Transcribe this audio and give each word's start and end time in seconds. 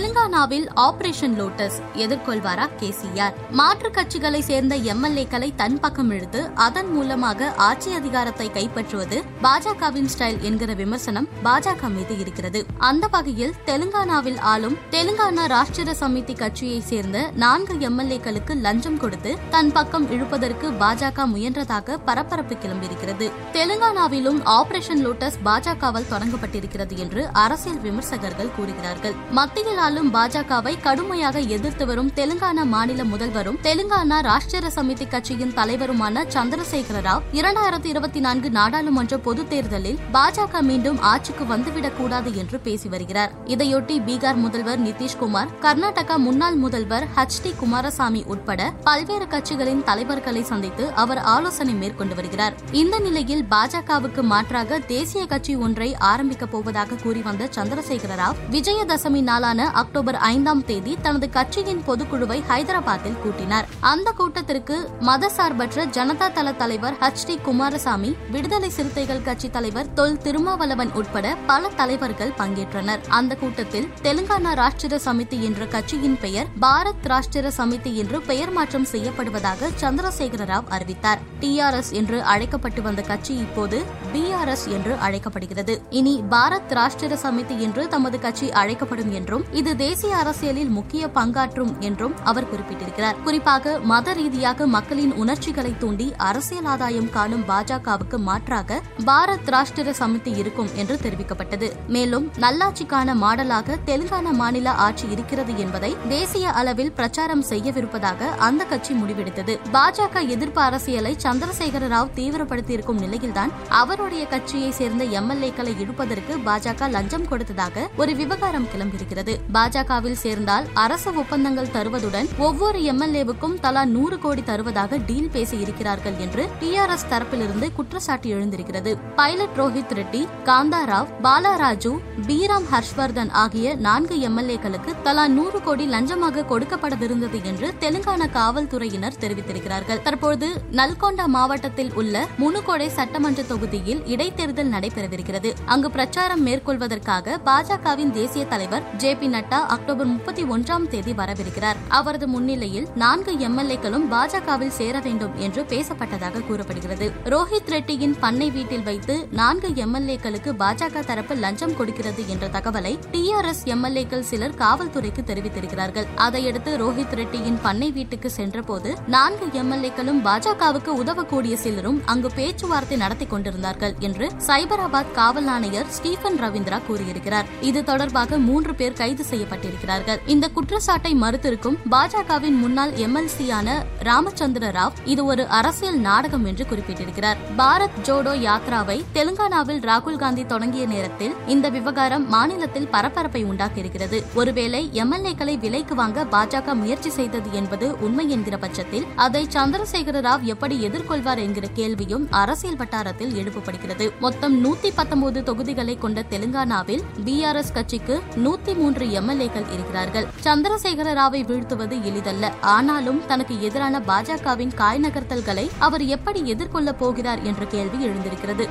தெலுங்கானாவில் 0.00 0.66
operation 0.74 1.34
lotus 1.38 1.74
எதிர்கொள்வாரா 1.94 2.66
கேசிஆர்? 2.80 3.34
மாற்றுக் 3.50 3.96
கட்சிகளை 3.96 4.38
சேர்ந்த 4.40 4.76
எம்எல்ஏக்களை 4.76 5.54
தன் 5.54 5.80
பக்கம் 5.80 6.10
இழுத்து 6.10 6.50
அதன் 6.54 6.90
மூலமாக 6.92 7.52
ஆட்சி 7.56 7.92
அதிகாரத்தை 7.92 8.50
கைப்பற்றுவது 8.54 9.22
பாஜகவின் 9.42 10.08
ஸ்டைல் 10.14 10.40
என்கிற 10.40 10.74
விமர்சனம் 10.74 11.28
பாஜக 11.44 11.90
மீது 11.96 12.18
இருக்கிறது. 12.18 12.66
அந்த 12.78 13.06
வகையில் 13.06 13.52
தெலுங்கானாவில் 13.66 14.38
ஆளும் 14.52 14.78
தெலுங்கானா 14.90 15.44
ராஷ்டிர 15.54 15.94
சமிதி 16.00 16.36
கட்சியை 16.36 16.80
சேர்ந்த 16.80 17.30
நான்கு 17.34 17.74
எம்எல்ஏக்களுக்கு 17.74 18.56
லஞ்சம் 18.60 18.98
கொடுத்து 18.98 19.38
தன் 19.50 19.72
பக்கம் 19.72 20.10
இழுப்பதற்கு 20.10 20.70
பாஜக 20.84 21.28
முயன்றதாக 21.34 21.98
பரபரப்பு 22.04 22.54
கிளம்பியிருக்கிறது. 22.54 23.28
தெலுங்கானாவிலும் 23.52 24.40
ஆபரேஷன் 24.44 25.04
லோட்டஸ் 25.08 25.38
பாஜகவால் 25.44 26.10
தொடங்கப்பட்டிருக்கிறது 26.14 26.96
என்று 26.96 27.28
அரசியல் 27.32 27.80
விமர்சகர்கள் 27.80 28.54
கூறுகிறார்கள். 28.56 29.14
மத்தியில் 29.30 29.88
ஆளும் 29.90 30.14
பாஜகவை 30.14 30.80
கடுமையாக 30.82 31.38
எதிர்த்து 31.38 31.86
வரும் 31.86 32.10
தெலுங்கானா 32.16 32.64
மாநில 32.64 33.02
முதல்வரும் 33.02 33.56
தெலுங்கானா 33.62 34.20
ராஷ்டிர 34.20 34.70
சமிதி 34.76 35.08
கட்சியின் 35.08 35.50
தலைவருமான 35.50 36.24
சந்திரசேகர 36.32 37.00
ராவ் 37.02 37.22
இரண்டாயிரத்தி 37.32 37.84
இருபத்தி 37.84 38.20
நான்கு 38.20 38.50
நாடாளுமன்ற 38.50 39.18
பொதுத் 39.18 39.50
தேர்தலில் 39.50 39.98
பாஜக 40.12 40.60
மீண்டும் 40.60 41.00
ஆட்சிக்கு 41.00 41.44
வந்துவிடக் 41.44 41.96
கூடாது 41.96 42.36
என்று 42.36 42.58
பேசி 42.58 42.88
வருகிறார். 42.88 43.32
இதையொட்டி 43.46 43.98
பீகார் 44.06 44.34
முதல்வர் 44.34 44.82
நிதிஷ்குமார் 44.82 45.48
கர்நாடகா 45.60 46.16
முன்னாள் 46.16 46.54
முதல்வர் 46.54 47.06
ஹெச் 47.16 47.42
டி 47.42 47.52
குமாரசாமி 47.58 48.24
உட்பட 48.26 48.72
பல்வேறு 48.84 49.24
கட்சிகளின் 49.24 49.82
தலைவர்களை 49.82 50.42
சந்தித்து 50.42 50.92
அவர் 50.92 51.18
ஆலோசனை 51.18 51.74
மேற்கொண்டு 51.74 52.14
வருகிறார். 52.14 52.54
இந்த 52.72 52.98
நிலையில் 52.98 53.46
பாஜகவுக்கு 53.50 54.22
மாற்றாக 54.22 54.78
தேசிய 54.78 55.26
கட்சி 55.26 55.56
ஒன்றை 55.56 55.96
ஆரம்பிக்கப் 55.96 56.50
போவதாக 56.50 56.94
கூறி 56.94 57.22
வந்த 57.22 57.48
சந்திரசேகர 57.54 58.08
ராவ் 58.16 58.38
விஜயதசமி 58.50 59.22
நாளான 59.22 59.78
அக்டோபர் 59.80 60.18
ஐந்தாம் 60.30 60.64
தேதி 60.64 60.92
தனது 61.02 61.26
கட்சியின் 61.30 61.82
பொதுக்குழுவை 61.86 62.38
ஹைதராபாத்தில் 62.48 63.18
கூட்டினார். 63.22 63.66
அந்த 63.80 64.08
கூட்டத்திற்கு 64.10 64.76
மதசார்பற்ற 65.00 65.86
ஜனதா 65.96 66.28
தள 66.32 66.52
தலைவர் 66.52 66.96
ஹெச் 67.00 67.24
டி 67.26 67.36
குமாரசாமி 67.36 68.10
விடுதலை 68.30 68.70
சிறுத்தைகள் 68.70 69.22
கட்சி 69.22 69.50
தலைவர் 69.50 69.92
தொல் 69.92 70.18
திருமாவளவன் 70.18 70.92
உட்பட 70.92 71.36
பல 71.46 71.68
தலைவர்கள் 71.76 72.32
பங்கேற்றனர். 72.38 73.04
அந்த 73.08 73.36
கூட்டத்தில் 73.36 73.88
தெலுங்கானா 74.02 74.52
ராஷ்டிர 74.62 74.98
சமிதி 75.06 75.38
என்ற 75.40 75.66
கட்சியின் 75.66 76.18
பெயர் 76.20 76.50
பாரத் 76.60 77.06
ராஷ்டிர 77.12 77.50
சமிதி 77.58 77.92
என்று 78.02 78.20
பெயர் 78.20 78.52
மாற்றம் 78.52 78.86
செய்யப்படுவதாக 78.92 79.70
சந்திரசேகர 79.80 80.46
ராவ் 80.52 80.68
அறிவித்தார். 80.68 81.22
டிஆர்எஸ் 81.40 81.92
என்று 82.00 82.18
அழைக்கப்பட்டு 82.34 82.82
வந்த 82.82 83.02
கட்சி 83.02 83.34
இப்போது 83.34 83.78
பிஆர்எஸ் 84.12 84.66
என்று 84.76 84.94
அழைக்கப்படுகிறது. 85.06 85.76
இனி 85.90 86.14
பாரத் 86.30 86.72
ராஷ்டிர 86.78 87.18
சமிதி 87.24 87.58
என்று 87.66 87.88
தமது 87.88 88.18
கட்சி 88.18 88.52
அழைக்கப்படும் 88.62 89.12
என்றும் 89.12 89.44
இது 89.52 89.69
இது 89.70 89.78
தேசிய 89.78 90.16
அரசியலில் 90.16 90.68
முக்கிய 90.68 91.10
பங்காற்றும் 91.14 91.78
என்றும் 91.78 92.14
அவர் 92.24 92.46
குறிப்பிட்டிருக்கிறார். 92.50 93.22
குறிப்பாக 93.22 93.78
மத 93.78 94.12
ரீதியாக 94.12 94.66
மக்களின் 94.66 95.12
உணர்ச்சிகளை 95.12 95.74
தூண்டி 95.78 96.12
அரசியல் 96.16 96.64
ஆதாயம் 96.64 97.10
காணும் 97.10 97.44
பாஜகவுக்கு 97.48 98.16
மாற்றாக 98.16 98.80
பாரத் 99.04 99.50
ராஷ்டிர 99.54 99.92
சமிதி 99.98 100.36
இருக்கும் 100.36 100.70
என்று 100.74 100.98
தெரிவிக்கப்பட்டது. 101.02 101.68
மேலும் 101.86 102.32
நல்லாட்சிக்கான 102.38 103.14
மாடலாக 103.14 103.76
தெலுங்கானா 103.86 104.32
மாநில 104.32 104.72
ஆட்சி 104.72 105.08
இருக்கிறது 105.08 105.58
என்பதை 105.58 105.96
தேசிய 106.08 106.50
அளவில் 106.50 106.92
பிரச்சாரம் 106.92 107.44
செய்யவிருப்பதாக 107.44 108.30
அந்த 108.48 108.64
கட்சி 108.64 108.94
முடிவெடுத்தது. 108.94 109.56
பாஜக 109.72 110.26
எதிர்ப்பு 110.28 110.60
அரசியலை 110.60 111.16
சந்திரசேகர 111.22 111.88
ராவ் 111.94 112.12
தீவிரப்படுத்தியிருக்கும் 112.14 113.00
நிலையில்தான் 113.00 113.50
அவருடைய 113.68 114.26
கட்சியை 114.26 114.70
சேர்ந்த 114.70 115.04
எம்எல்ஏக்களை 115.04 115.76
இழுப்பதற்கு 115.84 116.36
பாஜக 116.44 116.90
லஞ்சம் 116.90 117.28
கொடுத்ததாக 117.28 117.88
ஒரு 117.96 118.14
விவகாரம் 118.14 118.68
கிளம்பியிருக்கிறது. 118.76 119.48
பாஜகவில் 119.52 120.18
சேர்ந்தால் 120.24 120.66
அரசு 120.74 121.14
ஒப்பந்தங்கள் 121.14 121.72
தருவதுடன் 121.74 122.28
ஒவ்வொரு 122.38 122.78
எம்எல்ஏவுக்கும் 122.92 123.56
தலா 123.60 123.84
நூறு 123.84 124.18
கோடி 124.18 124.42
தருவதாக 124.42 124.98
டீல் 125.08 125.30
பேசி 125.30 125.58
இருக்கிறார்கள் 125.60 126.16
என்று 126.18 126.42
டிஆர்எஸ் 126.60 127.06
தரப்பிலிருந்து 127.10 127.72
குற்றச்சாட்டு 127.72 128.28
எழுந்திருக்கிறது. 128.30 128.92
பைலட் 129.16 129.56
ரோஹித் 129.56 129.94
ரெட்டி 129.98 130.22
காந்தாராவ் 130.44 131.10
பாலாராஜு 131.22 131.92
பீராம் 132.26 132.68
ஹர்ஷ்வர்தன் 132.72 133.30
ஆகிய 133.30 133.74
நான்கு 133.86 134.16
எம்எல்ஏக்களுக்கு 134.28 134.94
தலா 135.02 135.26
நூறு 135.26 135.62
கோடி 135.62 135.86
லஞ்சமாக 135.88 136.44
கொடுக்கப்படவிருந்தது 136.52 137.44
என்று 137.44 137.74
தெலுங்கானா 137.80 138.28
காவல்துறையினர் 138.30 139.18
தெரிவித்திருக்கிறார்கள். 139.20 140.02
தற்போது 140.02 140.48
நல்கொண்டா 140.72 141.26
மாவட்டத்தில் 141.26 141.92
உள்ள 141.94 142.26
முனுகோடை 142.38 142.88
சட்டமன்ற 142.88 143.42
தொகுதியில் 143.42 144.02
இடைத்தேர்தல் 144.06 144.72
நடைபெறவிருக்கிறது. 144.74 145.52
அங்கு 145.66 145.90
பிரச்சாரம் 145.90 146.46
மேற்கொள்வதற்காக 146.46 147.38
பாஜகவின் 147.44 148.10
தேசிய 148.10 148.44
தலைவர் 148.46 148.86
ஜே 148.96 149.14
பி 149.14 149.26
நட்டா 149.40 149.58
அக்டோபர் 149.66 150.06
முப்பத்தி 150.06 150.42
ஒன்றாம் 150.44 150.88
தேதி 150.88 151.12
வரவிருக்கிறார். 151.12 151.78
அவரது 151.88 152.26
முன்னிலையில் 152.28 152.88
நான்கு 152.94 153.32
எம்எல்ஏக்களும் 153.32 154.06
பாஜகவில் 154.10 154.68
சேர 154.68 155.00
வேண்டும் 155.00 155.38
என்று 155.38 155.62
பேசப்பட்டதாக 155.62 156.46
கூறப்படுகிறது. 156.46 157.12
ரோஹித் 157.24 157.70
ரெட்டியின் 157.70 158.16
பண்ணை 158.20 158.50
வீட்டில் 158.50 158.82
வைத்து 158.82 159.28
நான்கு 159.30 159.68
எம்எல்ஏக்களுக்கு 159.68 160.50
பாஜக 160.58 161.04
தரப்பு 161.04 161.34
லஞ்சம் 161.34 161.76
கொடுக்கிறது 161.76 162.28
என்ற 162.28 162.48
தகவலை 162.48 162.98
டிஆர்எஸ் 163.12 163.62
எம்எல்ஏக்கள் 163.64 164.20
சிலர் 164.20 164.54
காவல்துறைக்கு 164.54 165.24
தெரிவித்திருக்கிறார்கள். 165.26 166.06
அதையடுத்து 166.14 166.76
ரோஹித் 166.76 167.16
ரெட்டியின் 167.20 167.58
பண்ணை 167.62 167.90
வீட்டுக்கு 167.90 168.30
சென்றபோது 168.30 168.94
நான்கு 169.06 169.46
எம்எல்ஏக்களும் 169.62 170.20
பாஜகவுக்கு 170.24 170.88
உதவக்கூடிய 170.88 171.56
சிலரும் 171.56 172.02
அங்கு 172.04 172.30
பேச்சுவார்த்தை 172.34 172.96
நடத்தி 172.96 173.26
கொண்டிருந்தார்கள் 173.26 173.94
என்று 173.98 174.28
சைபராபாத் 174.46 175.12
காவல் 175.12 175.46
ஆணையர் 175.46 175.88
ஸ்டீபன் 175.88 176.38
ரவீந்திரா 176.38 176.80
கூறியிருக்கிறார். 176.86 177.46
இது 177.60 177.84
தொடர்பாக 177.84 178.38
மூன்று 178.38 178.74
பேர் 178.74 178.92
கைது 178.92 179.24
செய்யப்பட்டிருக்கிறார்கள். 179.30 180.20
இந்த 180.26 180.48
குற்றச்சாட்டை 180.48 181.14
மறுத்திருக்கும் 181.14 181.78
பாஜகவின் 181.90 182.58
முன்னாள் 182.64 182.92
எம்எல்சியான 182.92 183.68
ராமச்சந்திர 184.02 184.70
ராவ் 184.78 184.98
இது 185.04 185.24
ஒரு 185.24 185.46
அரசியல் 185.46 185.98
நாடகம் 185.98 186.44
என்று 186.44 186.66
குறிப்பிட்டிருக்கிறார். 186.70 187.36
பாரத் 187.58 187.98
ஜோடோ 188.04 188.34
யாத்ராவை 188.46 188.98
தெலுங்கானாவில் 189.14 189.82
ராகுல் 189.90 190.16
காந்தி 190.16 190.46
தொடங்கிய 190.46 190.86
நேரத்தில் 190.86 191.34
இந்த 191.46 191.68
விவகாரம் 191.68 192.28
மாநிலத்தில் 192.28 192.88
பரபரப்பை 192.88 193.44
உண்டாக்கியிருக்கிறது. 193.44 194.18
ஒருவேளை 194.34 194.90
எம்எல்ஏக்களை 194.92 195.58
விலைக்கு 195.58 195.94
வாங்க 195.94 196.24
பாஜக 196.30 196.74
முயற்சி 196.74 197.10
செய்தது 197.10 197.50
என்பது 197.52 197.98
உண்மை 198.00 198.30
என்கிற 198.30 198.56
பட்சத்தில் 198.58 199.06
அதை 199.16 199.46
சந்திரசேகர 199.52 200.18
ராவ் 200.28 200.42
எப்படி 200.42 200.76
எதிர்கொள்வார் 200.88 201.38
என்கிற 201.38 201.66
கேள்வியும் 201.74 202.26
அரசியல் 202.30 202.76
வட்டாரத்தில் 202.76 203.34
எழுப்பப்படுகிறது. 203.40 204.10
மொத்தம் 204.20 204.64
நூத்தி 204.64 204.90
பத்தொன்பது 204.94 205.42
தொகுதிகளை 205.42 205.98
கொண்ட 205.98 206.24
தெலுங்கானாவில் 206.30 207.02
பிஆர்எஸ் 207.24 207.72
கட்சிக்கு 207.72 208.22
நூத்தி 208.36 208.74
மூன்று 208.76 209.10
எம்எல்ஏக்கள் 209.20 209.72
இருக்கிறார்கள். 209.72 210.26
சந்திரசேகர 210.42 211.12
ராவை 211.12 211.44
வீழ்த்துவது 211.44 212.02
எளிதல்ல. 212.02 212.52
ஆனாலும் 212.60 213.26
தனக்கு 213.26 213.62
எதிரான 213.62 213.98
பாஜகவின் 213.98 214.74
காய் 214.74 215.00
நகர்த்தல்களை 215.00 215.70
அவர் 215.78 216.04
எப்படி 216.04 216.54
எதிர்கொள்ளப் 216.54 216.98
போகிறார் 216.98 217.42
என்ற 217.42 217.64
கேள்வி 217.64 218.04
எழுந்திருக்கிறது. 218.04 218.68